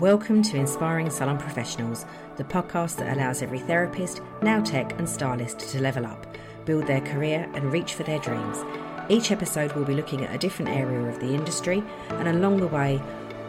Welcome 0.00 0.42
to 0.44 0.56
Inspiring 0.56 1.10
Salon 1.10 1.38
Professionals, 1.38 2.06
the 2.36 2.44
podcast 2.44 2.98
that 2.98 3.16
allows 3.16 3.42
every 3.42 3.58
therapist, 3.58 4.22
nail 4.42 4.62
tech, 4.62 4.96
and 4.96 5.08
stylist 5.08 5.58
to 5.58 5.80
level 5.80 6.06
up, 6.06 6.24
build 6.64 6.86
their 6.86 7.00
career, 7.00 7.50
and 7.54 7.72
reach 7.72 7.94
for 7.94 8.04
their 8.04 8.20
dreams. 8.20 8.58
Each 9.08 9.32
episode 9.32 9.72
we'll 9.72 9.84
be 9.84 9.96
looking 9.96 10.24
at 10.24 10.32
a 10.32 10.38
different 10.38 10.70
area 10.70 11.00
of 11.08 11.18
the 11.18 11.34
industry, 11.34 11.82
and 12.10 12.28
along 12.28 12.58
the 12.58 12.68
way, 12.68 13.02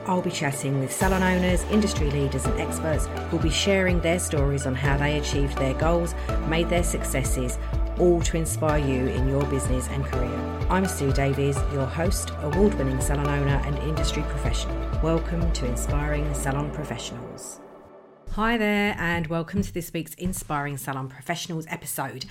I'll 0.08 0.24
be 0.24 0.32
chatting 0.32 0.80
with 0.80 0.92
salon 0.92 1.22
owners, 1.22 1.62
industry 1.66 2.10
leaders, 2.10 2.48
and 2.48 2.60
experts 2.60 3.06
who'll 3.30 3.40
be 3.40 3.52
sharing 3.52 4.02
their 4.02 4.18
stories 4.18 4.66
on 4.66 4.74
how 4.74 4.98
they 4.98 5.20
achieved 5.20 5.56
their 5.60 5.76
goals, 5.76 6.16
made 6.48 6.68
their 6.70 6.84
successes, 6.84 7.60
all 8.00 8.22
to 8.22 8.38
inspire 8.38 8.80
you 8.80 9.08
in 9.08 9.28
your 9.28 9.46
business 9.48 9.88
and 9.90 10.06
career. 10.06 10.68
I'm 10.70 10.86
Sue 10.86 11.12
Davies, 11.12 11.58
your 11.74 11.86
host, 11.86 12.32
award 12.42 12.74
winning 12.76 13.02
salon 13.02 13.28
owner, 13.28 13.62
and 13.66 13.78
industry 13.80 14.24
professional. 14.24 14.76
Welcome 15.02 15.52
to 15.54 15.66
Inspiring 15.66 16.34
Salon 16.34 16.72
Professionals. 16.72 17.60
Hi 18.32 18.58
there, 18.58 18.96
and 18.98 19.28
welcome 19.28 19.62
to 19.62 19.74
this 19.74 19.92
week's 19.92 20.14
Inspiring 20.14 20.78
Salon 20.78 21.10
Professionals 21.10 21.66
episode. 21.68 22.26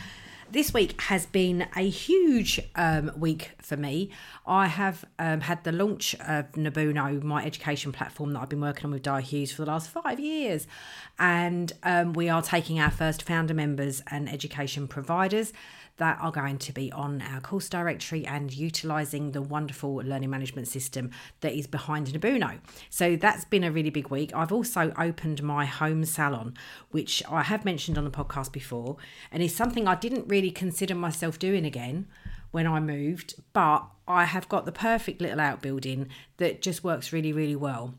This 0.50 0.72
week 0.72 0.98
has 1.02 1.26
been 1.26 1.66
a 1.76 1.86
huge 1.86 2.58
um, 2.74 3.12
week 3.18 3.50
for 3.60 3.76
me. 3.76 4.08
I 4.46 4.66
have 4.66 5.04
um, 5.18 5.42
had 5.42 5.62
the 5.62 5.72
launch 5.72 6.14
of 6.14 6.50
Nabuno, 6.52 7.22
my 7.22 7.44
education 7.44 7.92
platform 7.92 8.32
that 8.32 8.40
I've 8.40 8.48
been 8.48 8.62
working 8.62 8.86
on 8.86 8.92
with 8.92 9.02
Di 9.02 9.20
Hughes 9.20 9.52
for 9.52 9.66
the 9.66 9.70
last 9.70 9.90
five 9.90 10.18
years. 10.18 10.66
And 11.18 11.70
um, 11.82 12.14
we 12.14 12.30
are 12.30 12.40
taking 12.40 12.80
our 12.80 12.90
first 12.90 13.24
founder 13.24 13.52
members 13.52 14.02
and 14.06 14.26
education 14.26 14.88
providers 14.88 15.52
that 15.98 16.18
are 16.20 16.32
going 16.32 16.58
to 16.58 16.72
be 16.72 16.90
on 16.92 17.22
our 17.22 17.40
course 17.40 17.68
directory 17.68 18.26
and 18.26 18.52
utilizing 18.52 19.32
the 19.32 19.42
wonderful 19.42 19.96
learning 19.96 20.30
management 20.30 20.66
system 20.66 21.10
that 21.40 21.52
is 21.52 21.66
behind 21.66 22.06
Nabuno. 22.08 22.58
So 22.88 23.16
that's 23.16 23.44
been 23.44 23.64
a 23.64 23.70
really 23.70 23.90
big 23.90 24.08
week. 24.08 24.34
I've 24.34 24.52
also 24.52 24.92
opened 24.98 25.42
my 25.42 25.66
home 25.66 26.04
salon, 26.04 26.54
which 26.90 27.22
I 27.28 27.42
have 27.42 27.64
mentioned 27.64 27.98
on 27.98 28.04
the 28.04 28.10
podcast 28.10 28.52
before, 28.52 28.96
and 29.30 29.42
is 29.42 29.54
something 29.54 29.86
I 29.86 29.94
didn't 29.94 30.28
really 30.28 30.50
consider 30.50 30.94
myself 30.94 31.38
doing 31.38 31.64
again 31.64 32.08
when 32.50 32.66
I 32.66 32.80
moved, 32.80 33.34
but 33.52 33.84
I 34.06 34.24
have 34.24 34.48
got 34.48 34.64
the 34.64 34.72
perfect 34.72 35.20
little 35.20 35.40
outbuilding 35.40 36.08
that 36.38 36.62
just 36.62 36.82
works 36.82 37.12
really, 37.12 37.32
really 37.32 37.56
well 37.56 37.94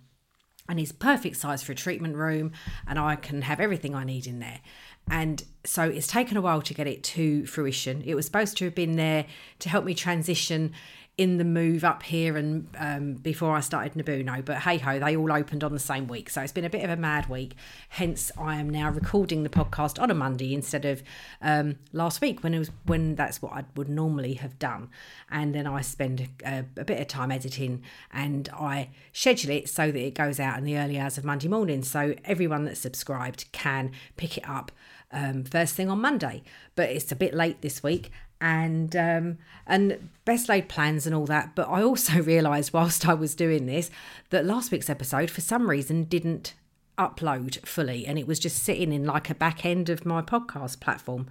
and 0.70 0.80
is 0.80 0.92
perfect 0.92 1.36
size 1.36 1.64
for 1.64 1.72
a 1.72 1.76
treatment 1.76 2.16
room 2.16 2.52
and 2.88 3.00
I 3.00 3.16
can 3.16 3.42
have 3.42 3.60
everything 3.60 3.96
I 3.96 4.04
need 4.04 4.28
in 4.28 4.40
there. 4.40 4.62
And 5.10 5.44
so 5.66 5.84
it's 5.84 6.08
taken 6.08 6.38
a 6.38 6.42
while 6.42 6.62
to 6.62 6.74
get 6.74 6.88
it 6.88 7.04
to 7.04 7.46
fruition. 7.46 8.04
It 8.06 8.16
was 8.16 8.26
supposed 8.26 8.58
to 8.58 8.66
have 8.66 8.76
been 8.76 8.96
there 8.96 9.26
to 9.60 9.70
help 9.70 9.86
me 9.86 9.94
transition 9.94 10.74
in 11.20 11.38
the 11.38 11.44
move 11.44 11.84
up 11.84 12.02
here 12.02 12.38
and 12.38 12.66
um, 12.78 13.16
before 13.16 13.54
I 13.54 13.60
started 13.60 13.94
Nabuno, 13.94 14.44
but 14.46 14.60
hey 14.60 14.78
ho, 14.78 15.00
they 15.00 15.18
all 15.18 15.34
opened 15.34 15.66
on 15.66 15.74
the 15.74 15.80
same 15.80 16.08
week. 16.08 16.30
So 16.30 16.40
it's 16.42 16.54
been 16.54 16.64
a 16.64 16.70
bit 16.70 16.82
of 16.82 16.90
a 16.90 16.96
mad 16.96 17.28
week. 17.28 17.56
Hence, 17.90 18.32
I 18.40 18.56
am 18.56 18.70
now 18.70 18.90
recording 18.90 19.44
the 19.44 19.50
podcast 19.50 20.02
on 20.02 20.10
a 20.10 20.14
Monday 20.14 20.54
instead 20.54 20.86
of 20.86 21.04
um, 21.42 21.76
last 21.92 22.22
week 22.22 22.42
when 22.42 22.54
it 22.54 22.60
was 22.60 22.72
when 22.86 23.16
that's 23.16 23.42
what 23.42 23.52
I 23.52 23.66
would 23.76 23.90
normally 23.90 24.36
have 24.36 24.58
done. 24.60 24.92
And 25.30 25.54
then 25.54 25.68
I 25.68 25.82
spend 25.82 26.30
a, 26.46 26.64
a 26.78 26.86
bit 26.86 27.02
of 27.02 27.08
time 27.10 27.32
editing 27.34 27.84
and 28.14 28.48
I 28.54 28.88
schedule 29.12 29.52
it 29.52 29.68
so 29.68 29.92
that 29.92 30.00
it 30.00 30.16
goes 30.16 30.40
out 30.40 30.58
in 30.58 30.64
the 30.64 30.78
early 30.78 30.98
hours 30.98 31.18
of 31.18 31.26
Monday 31.26 31.50
morning. 31.50 31.84
So 31.84 32.16
everyone 32.24 32.64
that's 32.64 32.80
subscribed 32.80 33.52
can 33.52 33.92
pick 34.16 34.38
it 34.38 34.48
up 34.48 34.72
um, 35.12 35.44
first 35.44 35.76
thing 35.76 35.90
on 35.90 36.02
Monday. 36.02 36.44
But 36.76 36.90
it's 36.90 37.12
a 37.12 37.16
bit 37.16 37.34
late 37.34 37.62
this 37.62 37.84
week, 37.84 38.12
and 38.42 38.96
um, 38.96 39.38
and 39.68 40.10
best 40.26 40.50
laid 40.50 40.70
plans 40.70 41.06
and 41.06 41.16
all 41.16 41.26
that. 41.26 41.56
But 41.56 41.70
I 41.70 41.84
also 41.84 42.22
realised 42.22 42.74
whilst 42.74 43.08
I 43.08 43.14
was 43.14 43.36
doing 43.36 43.66
this 43.66 43.90
that 44.30 44.46
last 44.46 44.72
week's 44.72 44.90
episode, 44.90 45.30
for 45.30 45.42
some 45.42 45.70
reason, 45.70 46.04
didn't 46.04 46.54
upload 46.98 47.66
fully, 47.66 48.06
and 48.06 48.20
it 48.20 48.28
was 48.28 48.40
just 48.40 48.64
sitting 48.64 48.92
in 48.92 49.06
like 49.06 49.30
a 49.30 49.36
back 49.36 49.66
end 49.66 49.90
of 49.90 50.06
my 50.06 50.22
podcast 50.22 50.80
platform. 50.80 51.28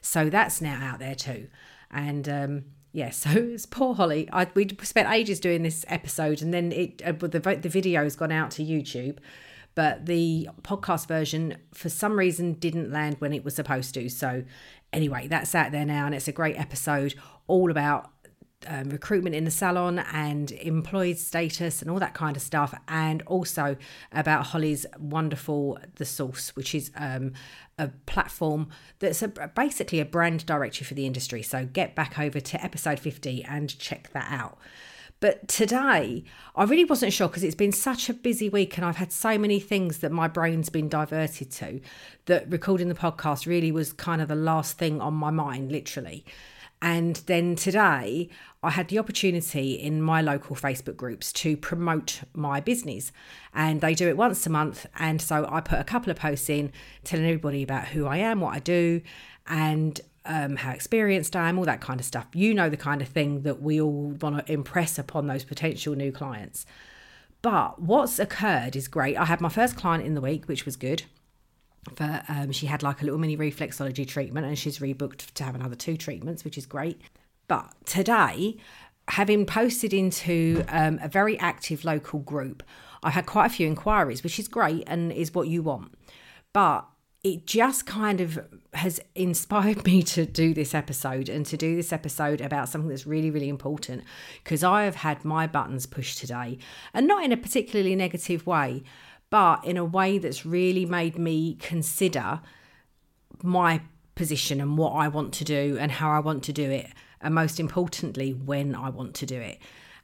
So 0.00 0.28
that's 0.28 0.60
now 0.60 0.78
out 0.82 0.98
there 0.98 1.14
too, 1.14 1.48
and. 1.90 2.28
Um, 2.28 2.64
yeah, 2.94 3.10
so 3.10 3.30
it's 3.30 3.66
poor 3.66 3.94
Holly. 3.94 4.28
I 4.32 4.46
we 4.54 4.68
spent 4.82 5.10
ages 5.10 5.40
doing 5.40 5.62
this 5.62 5.84
episode, 5.88 6.42
and 6.42 6.52
then 6.52 6.72
it 6.72 7.02
uh, 7.04 7.12
the 7.12 7.40
the 7.60 7.68
video 7.68 8.04
has 8.04 8.16
gone 8.16 8.32
out 8.32 8.50
to 8.52 8.62
YouTube, 8.62 9.16
but 9.74 10.06
the 10.06 10.48
podcast 10.62 11.06
version 11.06 11.56
for 11.72 11.88
some 11.88 12.18
reason 12.18 12.54
didn't 12.54 12.90
land 12.90 13.16
when 13.18 13.32
it 13.32 13.44
was 13.44 13.54
supposed 13.54 13.94
to. 13.94 14.08
So 14.08 14.44
anyway, 14.92 15.28
that's 15.28 15.54
out 15.54 15.72
there 15.72 15.86
now, 15.86 16.06
and 16.06 16.14
it's 16.14 16.28
a 16.28 16.32
great 16.32 16.58
episode 16.58 17.14
all 17.46 17.70
about 17.70 18.10
um, 18.66 18.90
recruitment 18.90 19.34
in 19.34 19.44
the 19.44 19.50
salon 19.50 19.98
and 19.98 20.52
employed 20.52 21.18
status 21.18 21.82
and 21.82 21.90
all 21.90 21.98
that 21.98 22.14
kind 22.14 22.36
of 22.36 22.42
stuff, 22.42 22.74
and 22.88 23.22
also 23.22 23.76
about 24.12 24.46
Holly's 24.46 24.86
wonderful 24.98 25.78
The 25.96 26.04
Source, 26.04 26.54
which 26.54 26.74
is 26.74 26.90
um, 26.96 27.32
a 27.78 27.88
platform 28.06 28.68
that's 28.98 29.22
a, 29.22 29.28
basically 29.28 30.00
a 30.00 30.04
brand 30.04 30.46
directory 30.46 30.84
for 30.84 30.94
the 30.94 31.06
industry. 31.06 31.42
So 31.42 31.66
get 31.66 31.94
back 31.94 32.18
over 32.18 32.40
to 32.40 32.64
episode 32.64 33.00
50 33.00 33.44
and 33.44 33.76
check 33.78 34.10
that 34.12 34.28
out. 34.30 34.58
But 35.22 35.46
today, 35.46 36.24
I 36.56 36.64
really 36.64 36.84
wasn't 36.84 37.12
sure 37.12 37.28
because 37.28 37.44
it's 37.44 37.54
been 37.54 37.70
such 37.70 38.08
a 38.08 38.12
busy 38.12 38.48
week 38.48 38.76
and 38.76 38.84
I've 38.84 38.96
had 38.96 39.12
so 39.12 39.38
many 39.38 39.60
things 39.60 39.98
that 39.98 40.10
my 40.10 40.26
brain's 40.26 40.68
been 40.68 40.88
diverted 40.88 41.52
to 41.52 41.80
that 42.26 42.50
recording 42.50 42.88
the 42.88 42.96
podcast 42.96 43.46
really 43.46 43.70
was 43.70 43.92
kind 43.92 44.20
of 44.20 44.26
the 44.26 44.34
last 44.34 44.78
thing 44.78 45.00
on 45.00 45.14
my 45.14 45.30
mind, 45.30 45.70
literally. 45.70 46.24
And 46.82 47.14
then 47.26 47.54
today, 47.54 48.30
I 48.64 48.70
had 48.70 48.88
the 48.88 48.98
opportunity 48.98 49.74
in 49.74 50.02
my 50.02 50.20
local 50.20 50.56
Facebook 50.56 50.96
groups 50.96 51.32
to 51.34 51.56
promote 51.56 52.22
my 52.34 52.58
business. 52.58 53.12
And 53.54 53.80
they 53.80 53.94
do 53.94 54.08
it 54.08 54.16
once 54.16 54.44
a 54.44 54.50
month. 54.50 54.86
And 54.98 55.22
so 55.22 55.46
I 55.48 55.60
put 55.60 55.78
a 55.78 55.84
couple 55.84 56.10
of 56.10 56.16
posts 56.16 56.50
in 56.50 56.72
telling 57.04 57.26
everybody 57.26 57.62
about 57.62 57.86
who 57.86 58.06
I 58.06 58.16
am, 58.16 58.40
what 58.40 58.56
I 58.56 58.58
do, 58.58 59.02
and 59.46 60.00
um, 60.24 60.56
how 60.56 60.72
experienced 60.72 61.34
I 61.36 61.48
am, 61.48 61.58
all 61.58 61.64
that 61.64 61.80
kind 61.80 62.00
of 62.00 62.06
stuff. 62.06 62.26
You 62.34 62.54
know, 62.54 62.68
the 62.68 62.76
kind 62.76 63.02
of 63.02 63.08
thing 63.08 63.42
that 63.42 63.60
we 63.60 63.80
all 63.80 64.16
want 64.20 64.46
to 64.46 64.52
impress 64.52 64.98
upon 64.98 65.26
those 65.26 65.44
potential 65.44 65.94
new 65.94 66.12
clients. 66.12 66.66
But 67.42 67.82
what's 67.82 68.18
occurred 68.18 68.76
is 68.76 68.86
great. 68.86 69.16
I 69.16 69.24
had 69.24 69.40
my 69.40 69.48
first 69.48 69.76
client 69.76 70.06
in 70.06 70.14
the 70.14 70.20
week, 70.20 70.46
which 70.46 70.64
was 70.64 70.76
good. 70.76 71.04
For 71.96 72.22
um, 72.28 72.52
she 72.52 72.66
had 72.66 72.84
like 72.84 73.02
a 73.02 73.04
little 73.04 73.18
mini 73.18 73.36
reflexology 73.36 74.06
treatment, 74.06 74.46
and 74.46 74.56
she's 74.56 74.78
rebooked 74.78 75.32
to 75.34 75.44
have 75.44 75.56
another 75.56 75.74
two 75.74 75.96
treatments, 75.96 76.44
which 76.44 76.56
is 76.56 76.64
great. 76.64 77.00
But 77.48 77.72
today, 77.84 78.58
having 79.08 79.44
posted 79.46 79.92
into 79.92 80.64
um, 80.68 81.00
a 81.02 81.08
very 81.08 81.36
active 81.40 81.84
local 81.84 82.20
group, 82.20 82.62
I 83.02 83.10
had 83.10 83.26
quite 83.26 83.46
a 83.46 83.50
few 83.50 83.66
inquiries, 83.66 84.22
which 84.22 84.38
is 84.38 84.46
great 84.46 84.84
and 84.86 85.10
is 85.10 85.34
what 85.34 85.48
you 85.48 85.62
want. 85.62 85.92
But 86.52 86.86
it 87.24 87.46
just 87.46 87.86
kind 87.86 88.20
of 88.20 88.38
has 88.74 89.00
inspired 89.14 89.84
me 89.86 90.02
to 90.02 90.26
do 90.26 90.54
this 90.54 90.74
episode 90.74 91.28
and 91.28 91.46
to 91.46 91.56
do 91.56 91.76
this 91.76 91.92
episode 91.92 92.40
about 92.40 92.68
something 92.68 92.88
that's 92.88 93.06
really, 93.06 93.30
really 93.30 93.48
important 93.48 94.02
because 94.42 94.64
I 94.64 94.84
have 94.84 94.96
had 94.96 95.24
my 95.24 95.46
buttons 95.46 95.86
pushed 95.86 96.18
today 96.18 96.58
and 96.92 97.06
not 97.06 97.24
in 97.24 97.32
a 97.32 97.36
particularly 97.36 97.94
negative 97.94 98.46
way, 98.46 98.82
but 99.30 99.64
in 99.64 99.76
a 99.76 99.84
way 99.84 100.18
that's 100.18 100.44
really 100.44 100.84
made 100.84 101.18
me 101.18 101.54
consider 101.54 102.40
my 103.42 103.82
position 104.14 104.60
and 104.60 104.76
what 104.76 104.90
I 104.90 105.08
want 105.08 105.32
to 105.34 105.44
do 105.44 105.76
and 105.80 105.90
how 105.90 106.10
I 106.10 106.18
want 106.18 106.42
to 106.44 106.52
do 106.52 106.70
it, 106.70 106.88
and 107.20 107.34
most 107.34 107.58
importantly, 107.58 108.32
when 108.32 108.74
I 108.74 108.90
want 108.90 109.14
to 109.14 109.26
do 109.26 109.40
it. 109.40 109.58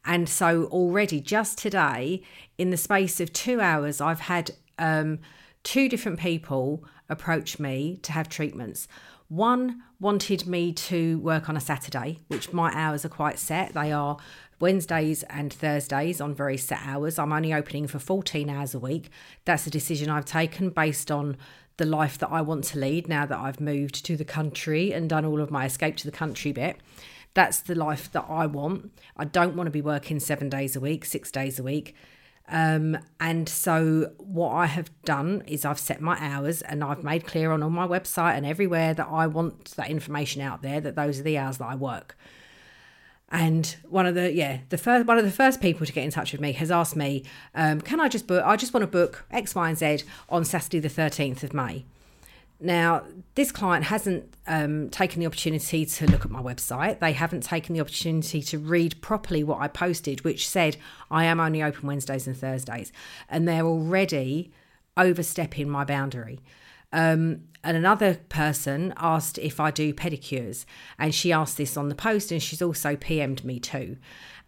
And 0.04 0.28
so, 0.28 0.64
already 0.66 1.20
just 1.20 1.58
today, 1.58 2.22
in 2.56 2.70
the 2.70 2.76
space 2.76 3.20
of 3.20 3.32
two 3.32 3.60
hours, 3.60 4.00
I've 4.00 4.20
had 4.20 4.52
um, 4.78 5.18
two 5.62 5.88
different 5.88 6.18
people 6.18 6.84
approach 7.08 7.58
me 7.58 7.98
to 8.02 8.12
have 8.12 8.28
treatments. 8.28 8.88
One 9.28 9.82
wanted 10.00 10.46
me 10.46 10.72
to 10.72 11.18
work 11.18 11.48
on 11.48 11.56
a 11.56 11.60
Saturday, 11.60 12.20
which 12.28 12.52
my 12.52 12.72
hours 12.72 13.04
are 13.04 13.10
quite 13.10 13.38
set. 13.38 13.74
They 13.74 13.92
are 13.92 14.16
Wednesdays 14.60 15.22
and 15.24 15.52
Thursdays 15.52 16.20
on 16.20 16.34
very 16.34 16.56
set 16.56 16.80
hours. 16.84 17.18
I'm 17.18 17.32
only 17.32 17.52
opening 17.52 17.86
for 17.86 17.98
14 17.98 18.48
hours 18.48 18.74
a 18.74 18.78
week. 18.78 19.10
That's 19.44 19.66
a 19.66 19.70
decision 19.70 20.08
I've 20.08 20.24
taken 20.24 20.70
based 20.70 21.10
on 21.10 21.36
the 21.76 21.86
life 21.86 22.18
that 22.18 22.30
I 22.30 22.40
want 22.40 22.64
to 22.64 22.78
lead 22.78 23.08
now 23.08 23.24
that 23.26 23.38
I've 23.38 23.60
moved 23.60 24.04
to 24.06 24.16
the 24.16 24.24
country 24.24 24.92
and 24.92 25.08
done 25.08 25.24
all 25.24 25.40
of 25.40 25.50
my 25.50 25.64
escape 25.64 25.96
to 25.98 26.06
the 26.06 26.16
country 26.16 26.52
bit. 26.52 26.76
That's 27.34 27.60
the 27.60 27.74
life 27.74 28.10
that 28.12 28.26
I 28.28 28.46
want. 28.46 28.90
I 29.16 29.24
don't 29.24 29.54
want 29.54 29.68
to 29.68 29.72
be 29.72 29.82
working 29.82 30.18
seven 30.18 30.48
days 30.48 30.74
a 30.74 30.80
week, 30.80 31.04
six 31.04 31.30
days 31.30 31.58
a 31.58 31.62
week. 31.62 31.94
Um, 32.50 32.98
and 33.20 33.48
so, 33.48 34.12
what 34.16 34.52
I 34.52 34.66
have 34.66 34.90
done 35.04 35.42
is 35.46 35.64
I've 35.64 35.78
set 35.78 36.00
my 36.00 36.16
hours 36.18 36.62
and 36.62 36.82
I've 36.82 37.04
made 37.04 37.26
clear 37.26 37.52
on, 37.52 37.62
all 37.62 37.70
my 37.70 37.86
website 37.86 38.36
and 38.36 38.46
everywhere 38.46 38.94
that 38.94 39.08
I 39.10 39.26
want 39.26 39.72
that 39.76 39.90
information 39.90 40.40
out 40.40 40.62
there 40.62 40.80
that 40.80 40.96
those 40.96 41.20
are 41.20 41.22
the 41.22 41.36
hours 41.36 41.58
that 41.58 41.66
I 41.66 41.74
work. 41.74 42.16
And 43.30 43.76
one 43.86 44.06
of 44.06 44.14
the 44.14 44.32
yeah 44.32 44.60
the 44.70 44.78
first 44.78 45.06
one 45.06 45.18
of 45.18 45.24
the 45.24 45.30
first 45.30 45.60
people 45.60 45.84
to 45.84 45.92
get 45.92 46.02
in 46.02 46.10
touch 46.10 46.32
with 46.32 46.40
me 46.40 46.52
has 46.52 46.70
asked 46.70 46.96
me, 46.96 47.24
um, 47.54 47.82
can 47.82 48.00
I 48.00 48.08
just 48.08 48.26
book? 48.26 48.42
I 48.44 48.56
just 48.56 48.72
want 48.72 48.82
to 48.82 48.86
book 48.86 49.26
X, 49.30 49.54
Y, 49.54 49.68
and 49.68 49.76
Z 49.76 50.04
on 50.30 50.46
Saturday 50.46 50.78
the 50.78 50.88
thirteenth 50.88 51.44
of 51.44 51.52
May. 51.52 51.84
Now, 52.60 53.04
this 53.36 53.52
client 53.52 53.84
hasn't 53.84 54.34
um, 54.46 54.90
taken 54.90 55.20
the 55.20 55.26
opportunity 55.26 55.86
to 55.86 56.06
look 56.06 56.24
at 56.24 56.30
my 56.30 56.42
website. 56.42 56.98
They 56.98 57.12
haven't 57.12 57.42
taken 57.42 57.74
the 57.74 57.80
opportunity 57.80 58.42
to 58.42 58.58
read 58.58 59.00
properly 59.00 59.44
what 59.44 59.60
I 59.60 59.68
posted, 59.68 60.24
which 60.24 60.48
said 60.48 60.76
I 61.10 61.24
am 61.24 61.38
only 61.38 61.62
open 61.62 61.86
Wednesdays 61.86 62.26
and 62.26 62.36
Thursdays. 62.36 62.92
And 63.28 63.46
they're 63.46 63.64
already 63.64 64.50
overstepping 64.96 65.68
my 65.68 65.84
boundary. 65.84 66.40
Um, 66.92 67.42
and 67.62 67.76
another 67.76 68.14
person 68.28 68.92
asked 68.96 69.38
if 69.38 69.60
I 69.60 69.70
do 69.70 69.92
pedicures, 69.92 70.64
and 70.98 71.14
she 71.14 71.32
asked 71.32 71.58
this 71.58 71.76
on 71.76 71.88
the 71.88 71.94
post, 71.94 72.32
and 72.32 72.42
she's 72.42 72.62
also 72.62 72.96
PM'd 72.96 73.44
me 73.44 73.60
too. 73.60 73.98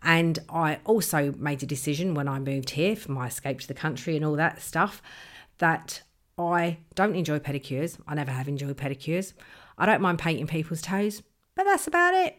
And 0.03 0.39
I 0.49 0.79
also 0.85 1.33
made 1.37 1.63
a 1.63 1.67
decision 1.67 2.15
when 2.15 2.27
I 2.27 2.39
moved 2.39 2.71
here 2.71 2.97
for 2.97 3.13
my 3.13 3.27
escape 3.27 3.61
to 3.61 3.69
the 3.69 3.75
country 3.75 4.17
and 4.17 4.25
all 4.25 4.37
that 4.37 4.63
stuff 4.63 5.03
that 5.59 6.03
I 6.41 6.79
don't 6.95 7.15
enjoy 7.15 7.39
pedicures. 7.39 7.99
I 8.07 8.15
never 8.15 8.31
have 8.31 8.49
enjoyed 8.49 8.77
pedicures. 8.77 9.33
I 9.79 9.87
don't 9.87 10.01
mind 10.01 10.19
painting 10.19 10.47
people's 10.47 10.83
toes, 10.83 11.23
but 11.55 11.65
that's 11.65 11.87
about 11.87 12.15
it. 12.15 12.37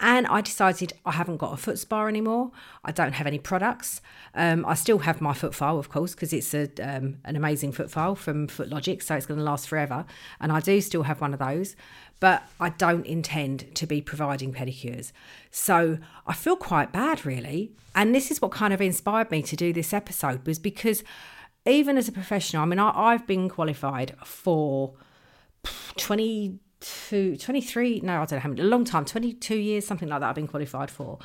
And 0.00 0.26
I 0.26 0.42
decided 0.42 0.92
I 1.06 1.12
haven't 1.12 1.38
got 1.38 1.54
a 1.54 1.56
foot 1.56 1.78
spa 1.78 2.06
anymore. 2.06 2.50
I 2.84 2.92
don't 2.92 3.14
have 3.14 3.26
any 3.26 3.38
products. 3.38 4.02
Um, 4.34 4.66
I 4.66 4.74
still 4.74 4.98
have 5.00 5.20
my 5.20 5.32
foot 5.32 5.54
file, 5.54 5.78
of 5.78 5.88
course, 5.88 6.14
because 6.14 6.32
it's 6.32 6.52
a, 6.52 6.68
um, 6.82 7.18
an 7.24 7.36
amazing 7.36 7.72
foot 7.72 7.90
file 7.90 8.14
from 8.14 8.48
Footlogix, 8.48 9.04
so 9.04 9.14
it's 9.14 9.26
going 9.26 9.38
to 9.38 9.44
last 9.44 9.68
forever. 9.68 10.04
And 10.40 10.52
I 10.52 10.60
do 10.60 10.80
still 10.80 11.04
have 11.04 11.20
one 11.20 11.32
of 11.32 11.38
those, 11.38 11.74
but 12.20 12.42
I 12.60 12.68
don't 12.70 13.06
intend 13.06 13.74
to 13.74 13.86
be 13.86 14.00
providing 14.00 14.52
pedicures. 14.52 15.12
So 15.50 15.98
I 16.26 16.34
feel 16.34 16.56
quite 16.56 16.92
bad, 16.92 17.24
really. 17.24 17.72
And 17.94 18.14
this 18.14 18.30
is 18.30 18.42
what 18.42 18.52
kind 18.52 18.72
of 18.74 18.80
inspired 18.80 19.30
me 19.30 19.42
to 19.42 19.56
do 19.56 19.72
this 19.72 19.92
episode, 19.92 20.46
was 20.46 20.58
because 20.58 21.02
even 21.66 21.96
as 21.96 22.08
a 22.08 22.12
professional, 22.12 22.62
I 22.62 22.66
mean, 22.66 22.78
I, 22.78 22.92
I've 22.94 23.26
been 23.26 23.48
qualified 23.48 24.16
for 24.24 24.94
22, 25.96 27.36
23, 27.36 28.00
no, 28.00 28.14
I 28.14 28.16
don't 28.16 28.32
know 28.32 28.38
how 28.38 28.48
many, 28.48 28.60
a 28.62 28.64
long 28.64 28.84
time, 28.84 29.04
22 29.04 29.56
years, 29.56 29.86
something 29.86 30.08
like 30.08 30.20
that, 30.20 30.30
I've 30.30 30.34
been 30.34 30.48
qualified 30.48 30.90
for. 30.90 31.18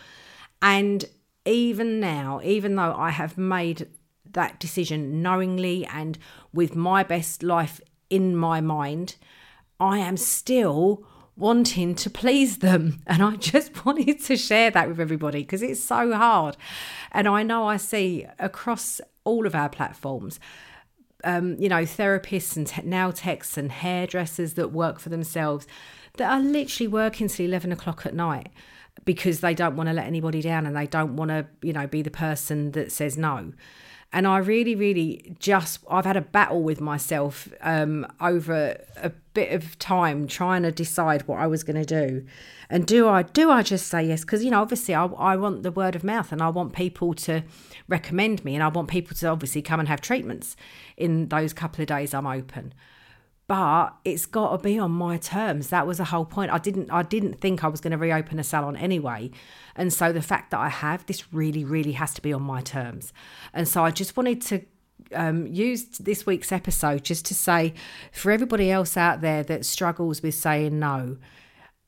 And 0.62 1.06
even 1.46 2.00
now, 2.00 2.42
even 2.44 2.76
though 2.76 2.94
I 2.94 3.10
have 3.12 3.38
made 3.38 3.88
that 4.34 4.60
decision 4.60 5.22
knowingly 5.22 5.86
and 5.86 6.18
with 6.54 6.76
my 6.76 7.04
best 7.04 7.42
life 7.42 7.82
in 8.10 8.36
my 8.36 8.62
mind, 8.62 9.16
I 9.80 10.00
am 10.00 10.18
still 10.18 11.06
wanting 11.38 11.96
to 11.96 12.10
please 12.10 12.58
them. 12.58 13.02
And 13.08 13.24
I 13.24 13.36
just 13.36 13.86
wanted 13.86 14.22
to 14.24 14.38
share 14.38 14.72
that 14.72 14.90
with 14.90 15.00
everybody 15.00 15.42
because 15.42 15.62
it's 15.62 15.84
so 15.84 16.14
hard. 16.14 16.58
And 17.12 17.28
I 17.28 17.44
know 17.44 17.68
I 17.68 17.78
see 17.78 18.26
across 18.40 19.00
all 19.24 19.46
of 19.46 19.56
our 19.56 19.70
platforms. 19.70 20.40
Um, 21.24 21.56
you 21.58 21.68
know, 21.68 21.82
therapists 21.82 22.56
and 22.56 22.68
te- 22.68 22.84
nail 22.84 23.12
techs 23.12 23.58
and 23.58 23.72
hairdressers 23.72 24.54
that 24.54 24.72
work 24.72 25.00
for 25.00 25.10
themselves 25.10 25.66
that 26.18 26.32
are 26.32 26.40
literally 26.40 26.88
working 26.88 27.28
till 27.28 27.46
11 27.46 27.72
o'clock 27.72 28.06
at 28.06 28.14
night 28.14 28.50
because 29.04 29.40
they 29.40 29.54
don't 29.54 29.76
want 29.76 29.88
to 29.88 29.94
let 29.94 30.06
anybody 30.06 30.42
down 30.42 30.66
and 30.66 30.76
they 30.76 30.86
don't 30.86 31.16
want 31.16 31.30
to, 31.30 31.48
you 31.62 31.74
know, 31.74 31.88
be 31.88 32.02
the 32.02 32.12
person 32.12 32.72
that 32.72 32.92
says 32.92 33.18
no. 33.18 33.54
And 34.14 34.26
I 34.26 34.38
really, 34.38 34.74
really 34.74 35.36
just, 35.38 35.80
I've 35.90 36.06
had 36.06 36.16
a 36.16 36.22
battle 36.22 36.64
with 36.64 36.80
myself 36.80 37.50
um, 37.62 38.08
over 38.22 38.82
a 38.96 39.12
bit 39.34 39.52
of 39.52 39.78
time 39.80 40.28
trying 40.28 40.64
to 40.64 40.72
decide 40.72 41.28
what 41.28 41.40
I 41.40 41.48
was 41.48 41.64
going 41.64 41.76
to 41.76 41.86
do. 41.86 42.26
And 42.70 42.86
do 42.86 43.08
I, 43.08 43.24
do 43.24 43.52
I 43.52 43.64
just 43.64 43.88
say 43.88 44.04
yes? 44.04 44.22
Because, 44.22 44.44
you 44.44 44.52
know, 44.52 44.62
obviously 44.62 44.96
I, 44.96 45.06
I 45.06 45.36
want 45.36 45.64
the 45.64 45.72
word 45.72 45.96
of 45.96 46.04
mouth 46.04 46.32
and 46.32 46.42
I 46.42 46.50
want 46.50 46.74
people 46.74 47.14
to 47.16 47.44
recommend 47.90 48.46
me 48.46 48.56
and 48.56 48.64
I 48.64 48.70
want 48.70 48.88
people 48.88 49.16
to 49.18 49.28
obviously 49.28 49.62
come 49.62 49.80
and 49.80 49.90
have 49.90 50.02
treatments 50.02 50.56
in 50.96 51.28
those 51.28 51.54
couple 51.54 51.82
of 51.82 51.88
days 51.88 52.14
I'm 52.14 52.28
open 52.28 52.74
but 53.48 53.96
it's 54.04 54.26
got 54.26 54.52
to 54.52 54.58
be 54.62 54.78
on 54.78 54.92
my 54.92 55.18
terms. 55.18 55.70
That 55.70 55.88
was 55.88 55.98
the 55.98 56.06
whole 56.06 56.26
point. 56.26 56.52
I 56.52 56.58
didn't 56.58 56.92
i 56.92 57.02
didn't 57.02 57.40
think 57.40 57.64
i 57.64 57.68
was 57.68 57.82
going 57.82 57.92
to 57.92 57.98
reopen 57.98 58.40
a 58.40 58.44
salon 58.44 58.76
anyway. 58.76 59.32
And 59.76 59.92
so 59.92 60.12
the 60.12 60.22
fact 60.22 60.52
that 60.52 60.60
i 60.60 60.70
have 60.70 61.06
this 61.06 61.34
really 61.34 61.64
really 61.64 61.94
has 61.94 62.14
to 62.16 62.22
be 62.22 62.34
on 62.34 62.44
my 62.44 62.62
terms. 62.62 63.14
And 63.54 63.68
so 63.68 63.84
i 63.84 63.92
just 63.92 64.18
wanted 64.18 64.42
to 64.44 64.66
um, 65.14 65.48
use 65.48 65.86
this 66.00 66.26
week's 66.26 66.52
episode 66.52 67.04
just 67.04 67.26
to 67.28 67.34
say 67.34 67.74
for 68.12 68.32
everybody 68.32 68.70
else 68.70 68.98
out 68.98 69.22
there 69.22 69.44
that 69.44 69.66
struggles 69.66 70.22
with 70.22 70.36
saying 70.36 70.80
no 70.80 71.18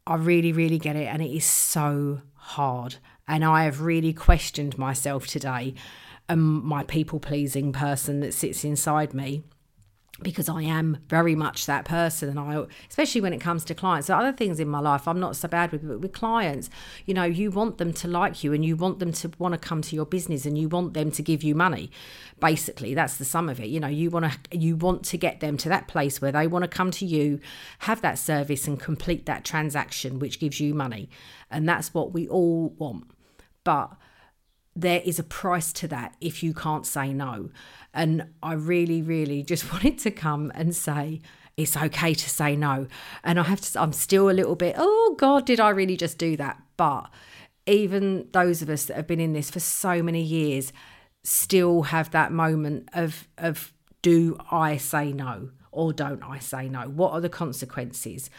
i 0.07 0.15
really 0.15 0.53
really 0.53 0.77
get 0.77 0.95
it 0.95 1.07
and 1.07 1.21
it 1.21 1.35
is 1.35 1.45
so 1.45 2.21
hard. 2.35 2.95
And 3.27 3.43
i 3.43 3.65
have 3.65 3.81
really 3.81 4.13
questioned 4.13 4.77
myself 4.77 5.27
today 5.27 5.75
and 6.29 6.41
my 6.41 6.83
people 6.83 7.19
pleasing 7.19 7.73
person 7.73 8.21
that 8.21 8.33
sits 8.33 8.63
inside 8.63 9.13
me 9.13 9.43
because 10.21 10.49
I 10.49 10.63
am 10.63 10.97
very 11.07 11.35
much 11.35 11.65
that 11.65 11.85
person, 11.85 12.29
and 12.29 12.39
I, 12.39 12.65
especially 12.89 13.21
when 13.21 13.33
it 13.33 13.39
comes 13.39 13.63
to 13.65 13.75
clients. 13.75 14.07
So 14.07 14.15
other 14.15 14.33
things 14.33 14.59
in 14.59 14.67
my 14.67 14.79
life, 14.79 15.07
I'm 15.07 15.19
not 15.19 15.35
so 15.35 15.47
bad 15.47 15.71
with, 15.71 15.87
but 15.87 15.99
with 16.01 16.13
clients, 16.13 16.69
you 17.05 17.13
know, 17.13 17.23
you 17.23 17.51
want 17.51 17.77
them 17.77 17.93
to 17.93 18.07
like 18.07 18.43
you, 18.43 18.53
and 18.53 18.63
you 18.65 18.75
want 18.75 18.99
them 18.99 19.11
to 19.13 19.31
want 19.37 19.53
to 19.53 19.57
come 19.57 19.81
to 19.81 19.95
your 19.95 20.05
business, 20.05 20.45
and 20.45 20.57
you 20.57 20.69
want 20.69 20.93
them 20.93 21.11
to 21.11 21.23
give 21.23 21.43
you 21.43 21.55
money. 21.55 21.91
Basically, 22.39 22.93
that's 22.93 23.17
the 23.17 23.25
sum 23.25 23.49
of 23.49 23.59
it. 23.59 23.67
You 23.67 23.79
know, 23.79 23.87
you 23.87 24.09
want 24.09 24.31
to 24.31 24.57
you 24.57 24.75
want 24.75 25.03
to 25.05 25.17
get 25.17 25.39
them 25.39 25.57
to 25.57 25.69
that 25.69 25.87
place 25.87 26.21
where 26.21 26.31
they 26.31 26.47
want 26.47 26.63
to 26.63 26.69
come 26.69 26.91
to 26.91 27.05
you, 27.05 27.39
have 27.79 28.01
that 28.01 28.19
service, 28.19 28.67
and 28.67 28.79
complete 28.79 29.25
that 29.25 29.45
transaction, 29.45 30.19
which 30.19 30.39
gives 30.39 30.59
you 30.59 30.73
money, 30.73 31.09
and 31.49 31.67
that's 31.67 31.93
what 31.93 32.13
we 32.13 32.27
all 32.27 32.69
want. 32.77 33.09
But 33.63 33.91
there 34.75 35.01
is 35.03 35.19
a 35.19 35.23
price 35.23 35.73
to 35.73 35.87
that 35.89 36.15
if 36.21 36.43
you 36.43 36.53
can't 36.53 36.85
say 36.85 37.13
no. 37.13 37.49
And 37.93 38.29
I 38.41 38.53
really, 38.53 39.01
really 39.01 39.43
just 39.43 39.71
wanted 39.73 39.97
to 39.99 40.11
come 40.11 40.51
and 40.55 40.75
say, 40.75 41.21
it's 41.57 41.75
okay 41.75 42.13
to 42.13 42.29
say 42.29 42.55
no. 42.55 42.87
And 43.23 43.39
I 43.39 43.43
have 43.43 43.61
to, 43.61 43.81
I'm 43.81 43.93
still 43.93 44.29
a 44.29 44.31
little 44.31 44.55
bit, 44.55 44.75
oh 44.77 45.15
God, 45.19 45.45
did 45.45 45.59
I 45.59 45.69
really 45.69 45.97
just 45.97 46.17
do 46.17 46.37
that? 46.37 46.61
But 46.77 47.09
even 47.65 48.27
those 48.31 48.61
of 48.61 48.69
us 48.69 48.85
that 48.85 48.95
have 48.95 49.07
been 49.07 49.19
in 49.19 49.33
this 49.33 49.51
for 49.51 49.59
so 49.59 50.01
many 50.01 50.23
years 50.23 50.71
still 51.23 51.83
have 51.83 52.11
that 52.11 52.31
moment 52.31 52.87
of, 52.93 53.27
of 53.37 53.73
do 54.01 54.37
I 54.49 54.77
say 54.77 55.11
no 55.11 55.49
or 55.71 55.91
don't 55.91 56.23
I 56.23 56.39
say 56.39 56.69
no? 56.69 56.83
What 56.83 57.11
are 57.11 57.21
the 57.21 57.29
consequences? 57.29 58.29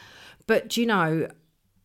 But 0.47 0.77
you 0.77 0.87
know, 0.87 1.29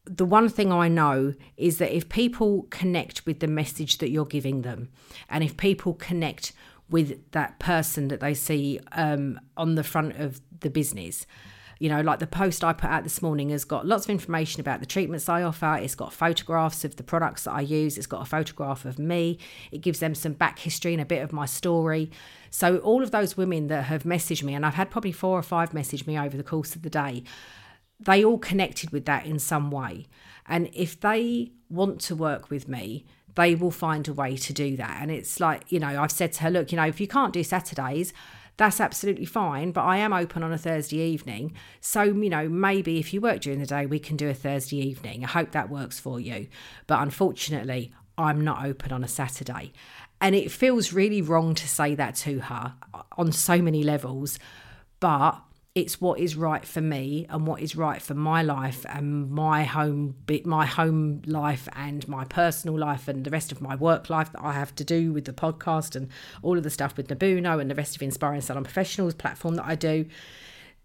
the 0.06 0.26
one 0.26 0.50
thing 0.50 0.72
I 0.72 0.88
know 0.88 1.34
is 1.58 1.78
that 1.80 1.96
if 1.96 2.10
people 2.10 2.68
connect 2.70 3.26
with 3.26 3.40
the 3.40 3.48
message 3.48 3.98
that 3.98 4.10
you're 4.10 4.26
giving 4.26 4.62
them, 4.62 4.90
and 5.30 5.44
if 5.44 5.58
people 5.58 5.94
connect 5.94 6.54
with 6.90 7.32
that 7.32 7.60
person 7.60 8.08
that 8.10 8.20
they 8.20 8.34
see 8.34 8.80
um, 8.92 9.40
on 9.58 9.76
the 9.76 9.84
front 9.84 10.18
of 10.18 10.42
the 10.60 10.70
business. 10.70 11.26
You 11.80 11.90
know, 11.90 12.00
like 12.02 12.20
the 12.20 12.28
post 12.28 12.64
I 12.64 12.72
put 12.72 12.90
out 12.90 13.04
this 13.04 13.22
morning 13.22 13.50
has 13.50 13.66
got 13.66 13.86
lots 13.86 14.06
of 14.06 14.10
information 14.10 14.62
about 14.62 14.80
the 14.80 14.86
treatments 14.86 15.28
I 15.28 15.44
offer. 15.44 15.78
It's 15.82 15.96
got 15.96 16.14
photographs 16.14 16.86
of 16.86 16.96
the 16.96 17.04
products 17.04 17.44
that 17.44 17.52
I 17.52 17.62
use. 17.62 17.98
It's 17.98 18.08
got 18.08 18.22
a 18.22 18.26
photograph 18.26 18.86
of 18.86 18.98
me. 18.98 19.40
It 19.72 19.80
gives 19.80 20.00
them 20.00 20.16
some 20.16 20.34
back 20.34 20.60
history 20.60 20.94
and 20.94 21.02
a 21.02 21.06
bit 21.06 21.22
of 21.22 21.34
my 21.34 21.46
story. 21.46 22.12
So, 22.50 22.78
all 22.78 23.04
of 23.04 23.12
those 23.12 23.36
women 23.36 23.68
that 23.68 23.86
have 23.86 24.04
messaged 24.04 24.44
me, 24.44 24.54
and 24.54 24.66
I've 24.66 24.76
had 24.76 24.90
probably 24.90 25.12
four 25.12 25.38
or 25.38 25.44
five 25.44 25.74
message 25.74 26.08
me 26.08 26.18
over 26.18 26.38
the 26.38 26.44
course 26.44 26.78
of 26.78 26.84
the 26.84 26.90
day, 26.90 27.24
they 28.00 28.24
all 28.24 28.38
connected 28.38 28.92
with 28.92 29.06
that 29.06 29.26
in 29.26 29.40
some 29.40 29.72
way. 29.72 30.08
And 30.48 30.70
if 30.74 31.00
they 31.00 31.52
want 31.70 32.02
to 32.02 32.16
work 32.16 32.50
with 32.50 32.68
me, 32.68 33.06
they 33.36 33.56
will 33.56 33.72
find 33.72 34.08
a 34.08 34.14
way 34.14 34.38
to 34.38 34.54
do 34.54 34.78
that. 34.78 35.00
And 35.02 35.12
it's 35.12 35.40
like, 35.40 35.72
you 35.72 35.80
know, 35.80 36.02
I've 36.02 36.12
said 36.12 36.34
to 36.34 36.44
her, 36.44 36.50
look, 36.50 36.72
you 36.72 36.78
know, 36.78 36.86
if 36.86 37.00
you 37.00 37.08
can't 37.08 37.34
do 37.34 37.44
Saturdays, 37.44 38.14
that's 38.58 38.80
absolutely 38.80 39.26
fine, 39.26 39.72
but 39.72 39.82
I 39.82 39.98
am 39.98 40.14
open 40.14 40.42
on 40.42 40.54
a 40.54 40.58
Thursday 40.58 41.00
evening. 41.00 41.54
So, 41.82 42.04
you 42.04 42.30
know, 42.30 42.48
maybe 42.48 43.00
if 43.00 43.14
you 43.14 43.20
work 43.20 43.42
during 43.42 43.60
the 43.60 43.66
day, 43.66 43.86
we 43.86 44.00
can 44.00 44.16
do 44.16 44.30
a 44.30 44.34
Thursday 44.34 44.78
evening. 44.78 45.26
I 45.26 45.28
hope 45.28 45.52
that 45.52 45.70
works 45.70 46.00
for 46.00 46.22
you. 46.22 46.48
But 46.88 47.02
unfortunately, 47.02 47.94
I'm 48.18 48.42
not 48.42 48.66
open 48.66 48.94
on 48.94 49.04
a 49.04 49.10
Saturday. 49.10 49.74
And 50.22 50.34
it 50.34 50.52
feels 50.52 50.94
really 50.94 51.22
wrong 51.22 51.54
to 51.56 51.68
say 51.68 51.96
that 51.96 52.16
to 52.18 52.40
her 52.40 52.76
on 53.18 53.34
so 53.34 53.62
many 53.62 53.84
levels. 53.84 54.40
But 55.02 55.42
it's 55.76 56.00
what 56.00 56.22
is 56.22 56.38
right 56.38 56.66
for 56.66 56.80
me 56.80 57.28
and 57.30 57.46
what 57.46 57.62
is 57.62 57.76
right 57.76 58.02
for 58.02 58.14
my 58.14 58.42
life 58.42 58.86
and 58.88 59.30
my 59.30 59.66
home 59.66 60.16
my 60.46 60.66
home 60.66 61.22
life 61.26 61.68
and 61.76 62.08
my 62.08 62.24
personal 62.24 62.80
life 62.80 63.10
and 63.10 63.26
the 63.26 63.30
rest 63.30 63.52
of 63.52 63.60
my 63.60 63.76
work 63.76 64.10
life 64.10 64.32
that 64.32 64.42
I 64.42 64.54
have 64.54 64.74
to 64.76 64.86
do 64.86 65.12
with 65.12 65.26
the 65.26 65.34
podcast 65.34 65.98
and 65.98 66.08
all 66.42 66.58
of 66.58 66.64
the 66.64 66.70
stuff 66.70 66.96
with 66.96 67.10
Nabuno 67.10 67.60
and 67.60 67.70
the 67.70 67.76
rest 67.76 67.98
of 67.98 68.02
Inspiring 68.02 68.40
Salon 68.40 68.64
Professionals 68.64 69.14
platform 69.14 69.56
that 69.56 69.66
I 69.66 69.76
do. 69.76 70.06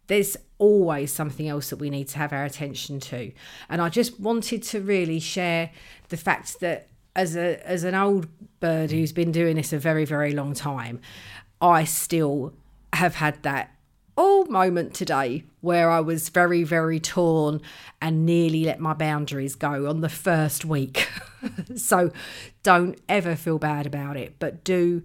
There's 0.08 0.36
always 0.58 1.12
something 1.12 1.48
else 1.48 1.70
that 1.70 1.76
we 1.76 1.88
need 1.88 2.08
to 2.08 2.18
have 2.18 2.32
our 2.32 2.44
attention 2.44 2.98
to. 2.98 3.30
And 3.68 3.80
I 3.80 3.90
just 3.90 4.18
wanted 4.18 4.64
to 4.64 4.80
really 4.80 5.20
share 5.20 5.70
the 6.08 6.16
fact 6.16 6.58
that 6.60 6.88
as 7.14 7.36
a 7.36 7.64
as 7.64 7.84
an 7.84 7.94
old 7.94 8.26
bird 8.58 8.90
who's 8.90 9.12
been 9.12 9.30
doing 9.30 9.54
this 9.54 9.72
a 9.72 9.78
very 9.78 10.04
very 10.04 10.32
long 10.32 10.54
time 10.54 11.00
I 11.60 11.82
still 11.82 12.54
have 12.92 13.16
had 13.16 13.42
that 13.42 13.74
all 14.16 14.44
moment 14.46 14.94
today 14.94 15.44
where 15.60 15.90
I 15.90 16.00
was 16.00 16.28
very, 16.28 16.62
very 16.62 17.00
torn 17.00 17.60
and 18.00 18.26
nearly 18.26 18.64
let 18.64 18.80
my 18.80 18.94
boundaries 18.94 19.54
go 19.54 19.88
on 19.88 20.00
the 20.00 20.08
first 20.08 20.64
week. 20.64 21.08
so 21.76 22.10
don't 22.62 22.98
ever 23.08 23.36
feel 23.36 23.58
bad 23.58 23.86
about 23.86 24.16
it, 24.16 24.36
but 24.38 24.64
do 24.64 25.02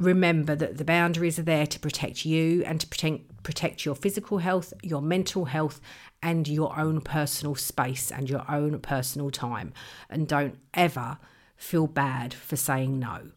remember 0.00 0.54
that 0.54 0.78
the 0.78 0.84
boundaries 0.84 1.38
are 1.38 1.44
there 1.44 1.66
to 1.66 1.78
protect 1.78 2.24
you 2.24 2.62
and 2.64 2.80
to 2.80 2.86
protect, 2.86 3.42
protect 3.42 3.84
your 3.84 3.94
physical 3.94 4.38
health, 4.38 4.72
your 4.82 5.02
mental 5.02 5.46
health, 5.46 5.80
and 6.22 6.48
your 6.48 6.78
own 6.78 7.00
personal 7.00 7.54
space 7.54 8.10
and 8.10 8.30
your 8.30 8.44
own 8.50 8.78
personal 8.80 9.30
time. 9.30 9.72
And 10.08 10.26
don't 10.26 10.58
ever 10.72 11.18
feel 11.56 11.86
bad 11.86 12.34
for 12.34 12.56
saying 12.56 12.98
no. 12.98 13.30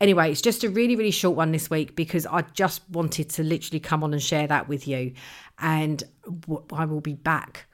Anyway, 0.00 0.30
it's 0.30 0.42
just 0.42 0.64
a 0.64 0.68
really, 0.68 0.96
really 0.96 1.10
short 1.10 1.36
one 1.36 1.52
this 1.52 1.70
week 1.70 1.96
because 1.96 2.26
I 2.26 2.42
just 2.54 2.82
wanted 2.90 3.30
to 3.30 3.42
literally 3.42 3.80
come 3.80 4.04
on 4.04 4.12
and 4.12 4.22
share 4.22 4.46
that 4.46 4.68
with 4.68 4.86
you. 4.86 5.12
And 5.58 6.02
I 6.72 6.84
will 6.84 7.00
be 7.00 7.14
back 7.14 7.66